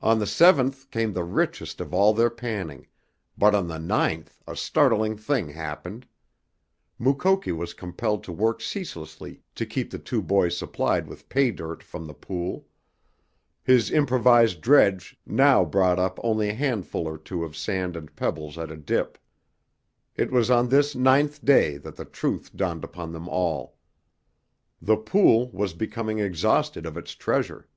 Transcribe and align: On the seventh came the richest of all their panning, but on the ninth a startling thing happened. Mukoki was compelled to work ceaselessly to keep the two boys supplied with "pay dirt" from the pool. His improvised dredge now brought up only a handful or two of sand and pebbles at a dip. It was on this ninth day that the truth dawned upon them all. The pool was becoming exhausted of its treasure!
On 0.00 0.18
the 0.18 0.26
seventh 0.26 0.90
came 0.90 1.12
the 1.12 1.24
richest 1.24 1.78
of 1.82 1.92
all 1.92 2.14
their 2.14 2.30
panning, 2.30 2.86
but 3.36 3.54
on 3.54 3.68
the 3.68 3.76
ninth 3.78 4.40
a 4.46 4.56
startling 4.56 5.14
thing 5.14 5.50
happened. 5.50 6.06
Mukoki 6.98 7.52
was 7.52 7.74
compelled 7.74 8.24
to 8.24 8.32
work 8.32 8.62
ceaselessly 8.62 9.42
to 9.54 9.66
keep 9.66 9.90
the 9.90 9.98
two 9.98 10.22
boys 10.22 10.56
supplied 10.56 11.06
with 11.06 11.28
"pay 11.28 11.50
dirt" 11.50 11.82
from 11.82 12.06
the 12.06 12.14
pool. 12.14 12.64
His 13.62 13.90
improvised 13.90 14.62
dredge 14.62 15.18
now 15.26 15.66
brought 15.66 15.98
up 15.98 16.18
only 16.24 16.48
a 16.48 16.54
handful 16.54 17.06
or 17.06 17.18
two 17.18 17.44
of 17.44 17.54
sand 17.54 17.94
and 17.94 18.16
pebbles 18.16 18.56
at 18.56 18.70
a 18.72 18.76
dip. 18.78 19.18
It 20.16 20.30
was 20.30 20.50
on 20.50 20.70
this 20.70 20.94
ninth 20.96 21.44
day 21.44 21.76
that 21.76 21.96
the 21.96 22.06
truth 22.06 22.56
dawned 22.56 22.84
upon 22.84 23.12
them 23.12 23.28
all. 23.28 23.76
The 24.80 24.96
pool 24.96 25.50
was 25.50 25.74
becoming 25.74 26.20
exhausted 26.20 26.86
of 26.86 26.96
its 26.96 27.12
treasure! 27.14 27.68